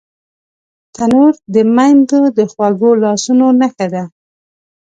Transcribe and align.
تنور 0.95 1.33
د 1.53 1.55
میندو 1.75 2.19
د 2.37 2.39
خوږو 2.51 2.91
لاسونو 3.03 3.47
نښه 3.59 3.87
ده 3.93 4.03